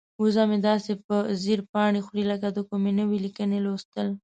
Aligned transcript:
وزه 0.21 0.43
مې 0.49 0.57
داسې 0.69 0.91
په 1.05 1.15
ځیر 1.41 1.59
پاڼې 1.71 2.01
خوري 2.05 2.23
لکه 2.31 2.47
د 2.51 2.59
کومې 2.69 2.91
نوې 2.99 3.17
لیکنې 3.25 3.59
لوستل. 3.65 4.07